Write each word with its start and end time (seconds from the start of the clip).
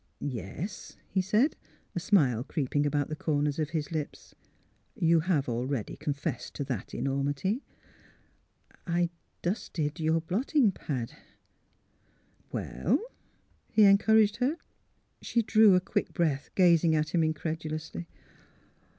''"Yes," 0.39 0.97
he 1.11 1.21
said, 1.21 1.55
a 1.93 1.99
smile 1.99 2.43
creeping 2.43 2.87
about 2.87 3.07
the 3.09 3.15
corners 3.15 3.59
of 3.59 3.69
his 3.69 3.91
lips." 3.91 4.33
You 4.95 5.19
have 5.19 5.47
already 5.47 5.95
con 5.95 6.15
fessed 6.15 6.53
to 6.55 6.63
that 6.63 6.95
enormity."" 6.95 7.61
I— 8.87 8.99
I 9.03 9.09
dusted 9.43 9.99
your— 9.99 10.19
blotting 10.27 10.71
pad."'' 10.71 11.13
Well?" 12.51 12.97
he 13.75 13.83
encouraged 13.83 14.37
her. 14.37 14.57
She 15.21 15.43
drew 15.43 15.75
a 15.75 15.79
quick 15.79 16.13
breath, 16.13 16.49
gazing 16.55 16.95
at 16.95 17.09
him 17.13 17.23
in 17.23 17.35
credulously. 17.35 18.07